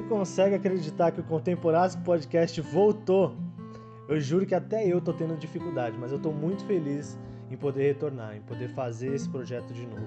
consegue 0.00 0.54
acreditar 0.54 1.12
que 1.12 1.20
o 1.20 1.24
Contemporâneo 1.24 1.98
Podcast 1.98 2.60
voltou? 2.60 3.36
Eu 4.08 4.18
juro 4.20 4.46
que 4.46 4.54
até 4.54 4.86
eu 4.86 5.00
tô 5.00 5.12
tendo 5.12 5.36
dificuldade, 5.36 5.98
mas 5.98 6.12
eu 6.12 6.18
tô 6.18 6.32
muito 6.32 6.64
feliz 6.64 7.18
em 7.50 7.56
poder 7.56 7.82
retornar, 7.88 8.36
em 8.36 8.40
poder 8.40 8.68
fazer 8.68 9.12
esse 9.14 9.28
projeto 9.28 9.74
de 9.74 9.86
novo. 9.86 10.06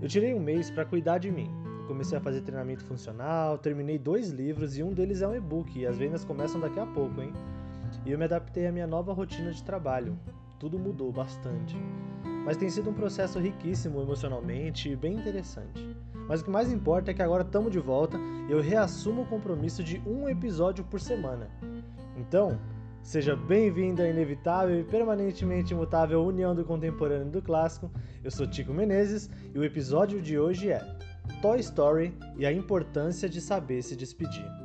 Eu 0.00 0.08
tirei 0.08 0.32
um 0.34 0.40
mês 0.40 0.70
para 0.70 0.84
cuidar 0.84 1.18
de 1.18 1.30
mim. 1.30 1.50
Eu 1.80 1.86
comecei 1.86 2.16
a 2.16 2.20
fazer 2.20 2.40
treinamento 2.40 2.84
funcional, 2.84 3.58
terminei 3.58 3.98
dois 3.98 4.30
livros 4.30 4.78
e 4.78 4.82
um 4.82 4.92
deles 4.92 5.20
é 5.20 5.28
um 5.28 5.34
e-book 5.34 5.78
e 5.78 5.86
as 5.86 5.98
vendas 5.98 6.24
começam 6.24 6.60
daqui 6.60 6.80
a 6.80 6.86
pouco, 6.86 7.20
hein? 7.20 7.32
E 8.06 8.12
eu 8.12 8.18
me 8.18 8.24
adaptei 8.24 8.66
à 8.66 8.72
minha 8.72 8.86
nova 8.86 9.12
rotina 9.12 9.50
de 9.50 9.62
trabalho. 9.62 10.18
Tudo 10.58 10.78
mudou 10.78 11.12
bastante. 11.12 11.76
Mas 12.44 12.56
tem 12.56 12.70
sido 12.70 12.90
um 12.90 12.94
processo 12.94 13.38
riquíssimo 13.38 14.00
emocionalmente 14.00 14.88
e 14.88 14.96
bem 14.96 15.14
interessante. 15.14 15.93
Mas 16.28 16.40
o 16.40 16.44
que 16.44 16.50
mais 16.50 16.72
importa 16.72 17.10
é 17.10 17.14
que 17.14 17.22
agora 17.22 17.42
estamos 17.42 17.70
de 17.70 17.78
volta 17.78 18.18
e 18.48 18.52
eu 18.52 18.60
reassumo 18.60 19.22
o 19.22 19.26
compromisso 19.26 19.82
de 19.82 20.00
um 20.06 20.28
episódio 20.28 20.84
por 20.84 21.00
semana. 21.00 21.50
Então, 22.16 22.58
seja 23.02 23.36
bem-vindo 23.36 24.02
à 24.02 24.08
inevitável 24.08 24.80
e 24.80 24.84
permanentemente 24.84 25.74
imutável 25.74 26.24
união 26.24 26.54
do 26.54 26.64
contemporâneo 26.64 27.28
e 27.28 27.30
do 27.30 27.42
clássico. 27.42 27.90
Eu 28.22 28.30
sou 28.30 28.46
Tico 28.46 28.72
Menezes 28.72 29.28
e 29.54 29.58
o 29.58 29.64
episódio 29.64 30.22
de 30.22 30.38
hoje 30.38 30.70
é 30.70 30.80
Toy 31.42 31.60
Story 31.60 32.16
e 32.38 32.46
a 32.46 32.52
importância 32.52 33.28
de 33.28 33.40
saber 33.40 33.82
se 33.82 33.94
despedir. 33.94 34.63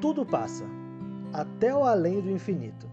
Tudo 0.00 0.24
passa, 0.24 0.64
até 1.30 1.74
o 1.74 1.84
além 1.84 2.22
do 2.22 2.30
infinito. 2.30 2.88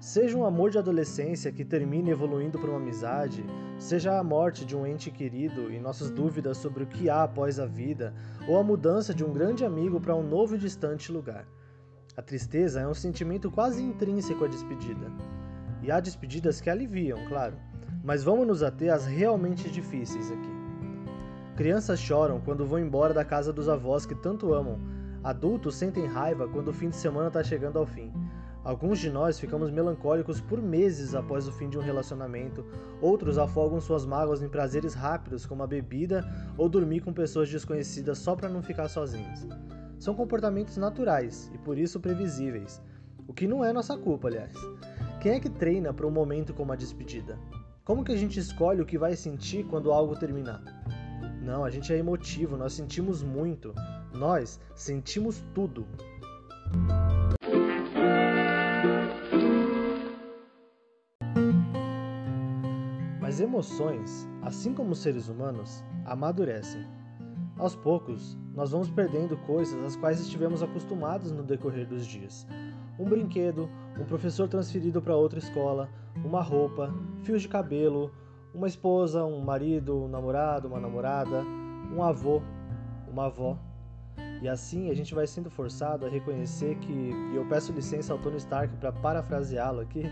Seja 0.00 0.38
um 0.38 0.46
amor 0.46 0.70
de 0.70 0.78
adolescência 0.78 1.52
que 1.52 1.66
termine 1.66 2.10
evoluindo 2.10 2.58
para 2.58 2.70
uma 2.70 2.78
amizade, 2.78 3.44
seja 3.78 4.18
a 4.18 4.24
morte 4.24 4.64
de 4.64 4.74
um 4.74 4.86
ente 4.86 5.10
querido 5.10 5.70
e 5.70 5.78
nossas 5.78 6.10
dúvidas 6.10 6.56
sobre 6.56 6.84
o 6.84 6.86
que 6.86 7.10
há 7.10 7.24
após 7.24 7.60
a 7.60 7.66
vida, 7.66 8.14
ou 8.48 8.58
a 8.58 8.62
mudança 8.62 9.12
de 9.12 9.22
um 9.22 9.34
grande 9.34 9.66
amigo 9.66 10.00
para 10.00 10.16
um 10.16 10.26
novo 10.26 10.54
e 10.54 10.58
distante 10.58 11.12
lugar. 11.12 11.46
A 12.16 12.22
tristeza 12.22 12.80
é 12.80 12.88
um 12.88 12.94
sentimento 12.94 13.50
quase 13.50 13.82
intrínseco 13.82 14.46
à 14.46 14.48
despedida. 14.48 15.12
E 15.82 15.92
há 15.92 16.00
despedidas 16.00 16.58
que 16.58 16.70
aliviam, 16.70 17.18
claro, 17.26 17.56
mas 18.02 18.24
vamos 18.24 18.46
nos 18.46 18.62
ater 18.62 18.90
às 18.94 19.04
realmente 19.04 19.70
difíceis 19.70 20.32
aqui. 20.32 20.50
Crianças 21.54 22.00
choram 22.00 22.40
quando 22.40 22.64
vão 22.64 22.78
embora 22.78 23.12
da 23.12 23.26
casa 23.26 23.52
dos 23.52 23.68
avós 23.68 24.06
que 24.06 24.14
tanto 24.14 24.54
amam, 24.54 24.78
Adultos 25.22 25.74
sentem 25.74 26.06
raiva 26.06 26.48
quando 26.48 26.68
o 26.68 26.72
fim 26.72 26.88
de 26.88 26.96
semana 26.96 27.28
está 27.28 27.44
chegando 27.44 27.78
ao 27.78 27.84
fim. 27.84 28.10
Alguns 28.64 28.98
de 28.98 29.10
nós 29.10 29.38
ficamos 29.38 29.70
melancólicos 29.70 30.40
por 30.40 30.60
meses 30.60 31.14
após 31.14 31.46
o 31.46 31.52
fim 31.52 31.68
de 31.68 31.78
um 31.78 31.82
relacionamento, 31.82 32.64
outros 33.00 33.36
afogam 33.36 33.80
suas 33.80 34.06
mágoas 34.06 34.42
em 34.42 34.48
prazeres 34.48 34.94
rápidos, 34.94 35.44
como 35.44 35.62
a 35.62 35.66
bebida 35.66 36.24
ou 36.56 36.68
dormir 36.68 37.00
com 37.00 37.12
pessoas 37.12 37.50
desconhecidas 37.50 38.18
só 38.18 38.34
para 38.34 38.48
não 38.48 38.62
ficar 38.62 38.88
sozinhos. 38.88 39.46
São 39.98 40.14
comportamentos 40.14 40.78
naturais 40.78 41.50
e 41.54 41.58
por 41.58 41.76
isso 41.76 42.00
previsíveis, 42.00 42.82
o 43.28 43.34
que 43.34 43.46
não 43.46 43.62
é 43.64 43.72
nossa 43.72 43.96
culpa, 43.98 44.28
aliás. 44.28 44.54
Quem 45.20 45.32
é 45.32 45.40
que 45.40 45.50
treina 45.50 45.92
para 45.92 46.06
um 46.06 46.10
momento 46.10 46.54
como 46.54 46.72
a 46.72 46.76
despedida? 46.76 47.38
Como 47.84 48.04
que 48.04 48.12
a 48.12 48.16
gente 48.16 48.40
escolhe 48.40 48.80
o 48.80 48.86
que 48.86 48.96
vai 48.96 49.14
sentir 49.16 49.64
quando 49.64 49.92
algo 49.92 50.16
terminar? 50.16 50.62
Não, 51.42 51.64
a 51.64 51.70
gente 51.70 51.92
é 51.92 51.98
emotivo, 51.98 52.56
nós 52.56 52.72
sentimos 52.72 53.22
muito. 53.22 53.74
Nós 54.20 54.60
sentimos 54.74 55.42
tudo. 55.54 55.86
Mas 63.18 63.40
emoções, 63.40 64.28
assim 64.42 64.74
como 64.74 64.94
seres 64.94 65.30
humanos, 65.30 65.82
amadurecem. 66.04 66.86
Aos 67.56 67.74
poucos, 67.74 68.36
nós 68.54 68.72
vamos 68.72 68.90
perdendo 68.90 69.38
coisas 69.46 69.82
às 69.82 69.96
quais 69.96 70.20
estivemos 70.20 70.62
acostumados 70.62 71.32
no 71.32 71.42
decorrer 71.42 71.88
dos 71.88 72.04
dias. 72.04 72.46
Um 72.98 73.06
brinquedo, 73.06 73.70
um 73.98 74.04
professor 74.04 74.46
transferido 74.46 75.00
para 75.00 75.16
outra 75.16 75.38
escola, 75.38 75.88
uma 76.22 76.42
roupa, 76.42 76.92
fios 77.22 77.40
de 77.40 77.48
cabelo, 77.48 78.12
uma 78.52 78.66
esposa, 78.66 79.24
um 79.24 79.40
marido, 79.40 79.96
um 79.96 80.08
namorado, 80.08 80.68
uma 80.68 80.78
namorada, 80.78 81.42
um 81.90 82.02
avô, 82.02 82.42
uma 83.10 83.24
avó. 83.24 83.69
E 84.40 84.48
assim 84.48 84.90
a 84.90 84.94
gente 84.94 85.14
vai 85.14 85.26
sendo 85.26 85.50
forçado 85.50 86.06
a 86.06 86.08
reconhecer 86.08 86.76
que, 86.76 86.92
e 86.92 87.36
eu 87.36 87.44
peço 87.46 87.72
licença 87.72 88.12
ao 88.12 88.18
Tony 88.18 88.38
Stark 88.38 88.74
para 88.76 88.92
parafraseá-lo 88.92 89.80
aqui, 89.80 90.04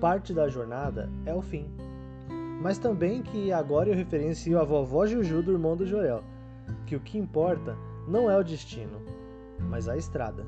parte 0.00 0.34
da 0.34 0.48
jornada 0.48 1.08
é 1.24 1.34
o 1.34 1.40
fim. 1.40 1.70
Mas 2.60 2.78
também 2.78 3.22
que 3.22 3.52
agora 3.52 3.88
eu 3.88 3.94
referencio 3.94 4.58
a 4.60 4.64
vovó 4.64 5.06
Juju 5.06 5.42
do 5.42 5.52
irmão 5.52 5.76
do 5.76 5.86
Joel, 5.86 6.22
que 6.86 6.94
o 6.94 7.00
que 7.00 7.18
importa 7.18 7.76
não 8.06 8.30
é 8.30 8.36
o 8.36 8.44
destino, 8.44 9.00
mas 9.58 9.88
a 9.88 9.96
estrada. 9.96 10.44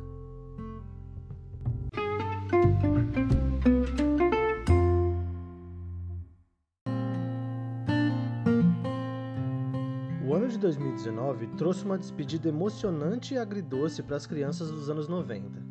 2019 10.64 11.48
trouxe 11.58 11.84
uma 11.84 11.98
despedida 11.98 12.48
emocionante 12.48 13.34
e 13.34 13.38
agridoce 13.38 14.02
para 14.02 14.16
as 14.16 14.26
crianças 14.26 14.70
dos 14.70 14.88
anos 14.88 15.06
90. 15.08 15.62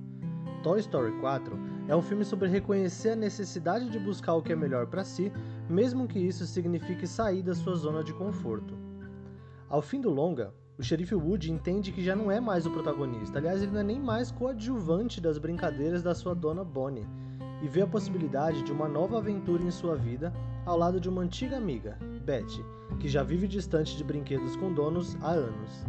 Toy 0.61 0.79
Story 0.81 1.11
4 1.19 1.59
é 1.87 1.95
um 1.95 2.01
filme 2.03 2.23
sobre 2.23 2.47
reconhecer 2.47 3.09
a 3.09 3.15
necessidade 3.15 3.89
de 3.89 3.97
buscar 3.97 4.35
o 4.35 4.41
que 4.43 4.53
é 4.53 4.55
melhor 4.55 4.85
para 4.85 5.03
si, 5.03 5.31
mesmo 5.67 6.07
que 6.07 6.19
isso 6.19 6.45
signifique 6.45 7.07
sair 7.07 7.41
da 7.41 7.55
sua 7.55 7.73
zona 7.73 8.03
de 8.03 8.13
conforto. 8.13 8.77
Ao 9.67 9.81
fim 9.81 9.99
do 9.99 10.11
longa, 10.11 10.53
o 10.77 10.83
xerife 10.83 11.15
Woody 11.15 11.51
entende 11.51 11.91
que 11.91 12.03
já 12.03 12.15
não 12.15 12.31
é 12.31 12.39
mais 12.39 12.67
o 12.67 12.71
protagonista, 12.71 13.39
aliás, 13.39 13.63
ele 13.63 13.71
não 13.71 13.79
é 13.79 13.83
nem 13.83 13.99
mais 13.99 14.29
coadjuvante 14.31 15.19
das 15.19 15.39
brincadeiras 15.39 16.03
da 16.03 16.13
sua 16.13 16.35
dona 16.35 16.63
Bonnie, 16.63 17.07
e 17.63 17.67
vê 17.67 17.81
a 17.81 17.87
possibilidade 17.87 18.61
de 18.61 18.73
uma 18.73 18.89
nova 18.89 19.17
aventura 19.17 19.63
em 19.63 19.71
sua 19.71 19.95
vida 19.95 20.33
ao 20.65 20.77
lado 20.77 20.99
de 20.99 21.07
uma 21.07 21.21
antiga 21.21 21.55
amiga, 21.55 21.97
Betty, 22.25 22.63
que 22.99 23.07
já 23.07 23.23
vive 23.23 23.47
distante 23.47 23.95
de 23.95 24.03
brinquedos 24.03 24.57
com 24.57 24.73
donos 24.73 25.15
há 25.21 25.31
anos. 25.31 25.85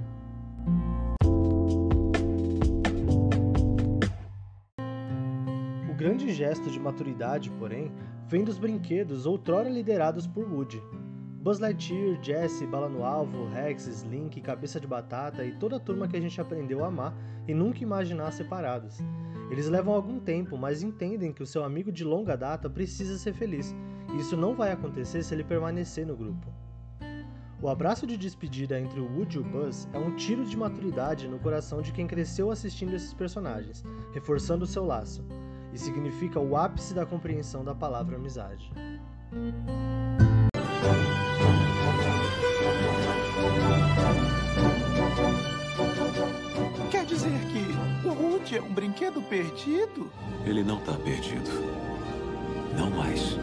O 5.90 5.94
grande 5.96 6.32
gesto 6.32 6.70
de 6.70 6.78
maturidade, 6.78 7.50
porém, 7.58 7.90
vem 8.28 8.44
dos 8.44 8.56
brinquedos 8.56 9.26
outrora 9.26 9.68
liderados 9.68 10.28
por 10.28 10.50
Woody. 10.50 10.80
Buzz 11.44 11.58
Lightyear, 11.58 12.18
Jesse, 12.22 12.66
Bala 12.66 12.88
no 12.88 13.04
Alvo, 13.04 13.46
Rex, 13.50 13.86
Slink, 13.86 14.40
Cabeça 14.40 14.80
de 14.80 14.86
Batata 14.86 15.44
e 15.44 15.52
toda 15.52 15.76
a 15.76 15.78
turma 15.78 16.08
que 16.08 16.16
a 16.16 16.20
gente 16.20 16.40
aprendeu 16.40 16.82
a 16.82 16.86
amar 16.86 17.14
e 17.46 17.52
nunca 17.52 17.82
imaginar 17.82 18.32
separados. 18.32 18.96
Eles 19.50 19.68
levam 19.68 19.92
algum 19.92 20.18
tempo, 20.18 20.56
mas 20.56 20.82
entendem 20.82 21.34
que 21.34 21.42
o 21.42 21.46
seu 21.46 21.62
amigo 21.62 21.92
de 21.92 22.02
longa 22.02 22.34
data 22.34 22.70
precisa 22.70 23.18
ser 23.18 23.34
feliz, 23.34 23.76
e 24.14 24.20
isso 24.20 24.38
não 24.38 24.54
vai 24.54 24.72
acontecer 24.72 25.22
se 25.22 25.34
ele 25.34 25.44
permanecer 25.44 26.06
no 26.06 26.16
grupo. 26.16 26.50
O 27.60 27.68
abraço 27.68 28.06
de 28.06 28.16
despedida 28.16 28.80
entre 28.80 28.98
o 28.98 29.14
Woody 29.14 29.36
e 29.36 29.40
o 29.40 29.44
Buzz 29.44 29.86
é 29.92 29.98
um 29.98 30.16
tiro 30.16 30.46
de 30.46 30.56
maturidade 30.56 31.28
no 31.28 31.38
coração 31.38 31.82
de 31.82 31.92
quem 31.92 32.06
cresceu 32.06 32.50
assistindo 32.50 32.96
esses 32.96 33.12
personagens, 33.12 33.84
reforçando 34.14 34.64
o 34.64 34.66
seu 34.66 34.86
laço, 34.86 35.22
e 35.74 35.78
significa 35.78 36.40
o 36.40 36.56
ápice 36.56 36.94
da 36.94 37.04
compreensão 37.04 37.62
da 37.62 37.74
palavra 37.74 38.16
amizade. 38.16 38.72
Um 48.64 48.72
brinquedo 48.72 49.22
perdido? 49.22 50.10
Ele 50.44 50.62
não 50.62 50.78
tá 50.78 50.92
perdido. 50.94 51.50
Não 52.76 52.90
mais. 52.90 53.36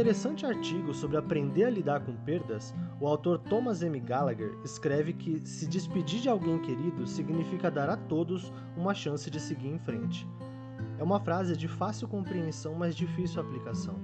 Interessante 0.00 0.46
artigo 0.46 0.94
sobre 0.94 1.18
aprender 1.18 1.64
a 1.64 1.70
lidar 1.70 2.00
com 2.00 2.16
perdas, 2.16 2.74
o 2.98 3.06
autor 3.06 3.38
Thomas 3.38 3.82
M. 3.82 4.00
Gallagher 4.00 4.58
escreve 4.64 5.12
que 5.12 5.46
se 5.46 5.68
despedir 5.68 6.22
de 6.22 6.28
alguém 6.30 6.58
querido 6.58 7.06
significa 7.06 7.70
dar 7.70 7.90
a 7.90 7.98
todos 7.98 8.50
uma 8.74 8.94
chance 8.94 9.30
de 9.30 9.38
seguir 9.38 9.68
em 9.68 9.78
frente. 9.78 10.26
É 10.98 11.04
uma 11.04 11.20
frase 11.20 11.54
de 11.54 11.68
fácil 11.68 12.08
compreensão, 12.08 12.74
mas 12.74 12.96
difícil 12.96 13.42
aplicação. 13.42 13.94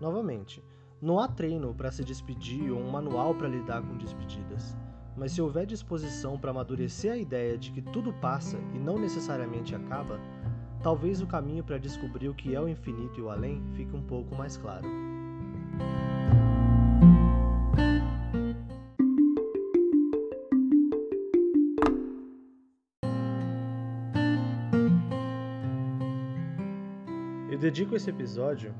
Novamente, 0.00 0.62
não 1.00 1.18
há 1.18 1.26
treino 1.26 1.74
para 1.74 1.90
se 1.90 2.04
despedir 2.04 2.70
ou 2.70 2.78
um 2.78 2.88
manual 2.88 3.34
para 3.34 3.48
lidar 3.48 3.82
com 3.82 3.96
despedidas. 3.96 4.76
Mas 5.16 5.32
se 5.32 5.42
houver 5.42 5.66
disposição 5.66 6.38
para 6.38 6.52
amadurecer 6.52 7.12
a 7.12 7.16
ideia 7.16 7.58
de 7.58 7.72
que 7.72 7.82
tudo 7.82 8.12
passa 8.14 8.56
e 8.72 8.78
não 8.78 8.98
necessariamente 8.98 9.74
acaba, 9.74 10.20
talvez 10.82 11.22
o 11.22 11.26
caminho 11.26 11.62
para 11.62 11.78
descobrir 11.78 12.28
o 12.28 12.34
que 12.34 12.54
é 12.54 12.60
o 12.60 12.68
infinito 12.68 13.20
e 13.20 13.22
o 13.22 13.30
além 13.30 13.62
fique 13.74 13.94
um 13.94 14.02
pouco 14.02 14.34
mais 14.34 14.56
claro. 14.56 14.86
Eu 27.48 27.58
dedico 27.58 27.94
esse 27.94 28.10
episódio 28.10 28.74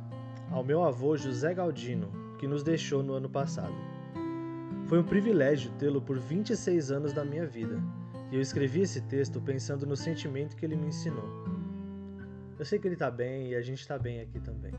ao 0.50 0.64
meu 0.64 0.82
avô 0.82 1.16
José 1.16 1.54
Galdino, 1.54 2.10
que 2.38 2.48
nos 2.48 2.64
deixou 2.64 3.02
no 3.02 3.14
ano 3.14 3.28
passado. 3.28 3.74
Foi 4.86 4.98
um 4.98 5.04
privilégio 5.04 5.70
tê-lo 5.78 6.02
por 6.02 6.18
26 6.18 6.90
anos 6.90 7.12
da 7.12 7.24
minha 7.24 7.46
vida, 7.46 7.80
e 8.30 8.34
eu 8.34 8.40
escrevi 8.40 8.80
esse 8.80 9.00
texto 9.02 9.40
pensando 9.40 9.86
no 9.86 9.96
sentimento 9.96 10.56
que 10.56 10.64
ele 10.66 10.74
me 10.74 10.88
ensinou. 10.88 11.51
Eu 12.62 12.64
sei 12.64 12.78
que 12.78 12.86
ele 12.86 12.94
está 12.94 13.10
bem 13.10 13.48
e 13.48 13.56
a 13.56 13.60
gente 13.60 13.80
está 13.80 13.98
bem 13.98 14.20
aqui 14.20 14.38
também. 14.38 14.70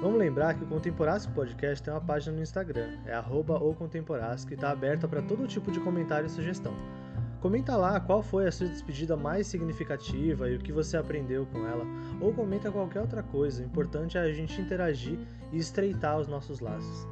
Vamos 0.00 0.16
lembrar 0.16 0.54
que 0.54 0.62
o 0.62 0.66
Contemporásco 0.68 1.32
Podcast 1.32 1.82
tem 1.82 1.92
uma 1.92 2.00
página 2.00 2.36
no 2.36 2.40
Instagram, 2.40 3.00
é 3.04 3.12
arroba 3.12 3.58
e 3.60 4.54
está 4.54 4.70
aberta 4.70 5.08
para 5.08 5.20
todo 5.22 5.48
tipo 5.48 5.72
de 5.72 5.80
comentário 5.80 6.26
e 6.26 6.30
sugestão. 6.30 6.72
Comenta 7.40 7.76
lá 7.76 7.98
qual 7.98 8.22
foi 8.22 8.46
a 8.46 8.52
sua 8.52 8.68
despedida 8.68 9.16
mais 9.16 9.48
significativa 9.48 10.48
e 10.48 10.54
o 10.54 10.60
que 10.60 10.70
você 10.70 10.96
aprendeu 10.96 11.46
com 11.46 11.66
ela, 11.66 11.84
ou 12.20 12.32
comenta 12.32 12.70
qualquer 12.70 13.00
outra 13.00 13.24
coisa. 13.24 13.60
O 13.60 13.66
importante 13.66 14.16
é 14.16 14.20
a 14.20 14.32
gente 14.32 14.60
interagir 14.60 15.18
e 15.50 15.58
estreitar 15.58 16.16
os 16.20 16.28
nossos 16.28 16.60
laços. 16.60 17.08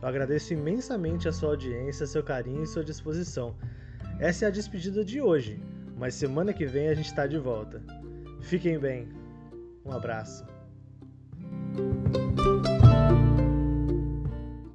Eu 0.00 0.06
agradeço 0.06 0.54
imensamente 0.54 1.26
a 1.26 1.32
sua 1.32 1.48
audiência, 1.48 2.06
seu 2.06 2.22
carinho 2.22 2.62
e 2.62 2.68
sua 2.68 2.84
disposição. 2.84 3.56
Essa 4.20 4.44
é 4.44 4.48
a 4.48 4.52
despedida 4.52 5.04
de 5.04 5.20
hoje, 5.20 5.60
mas 5.96 6.14
semana 6.14 6.52
que 6.52 6.66
vem 6.66 6.86
a 6.86 6.94
gente 6.94 7.06
está 7.06 7.26
de 7.26 7.36
volta. 7.36 7.82
Fiquem 8.46 8.78
bem. 8.78 9.08
Um 9.84 9.90
abraço. 9.90 10.46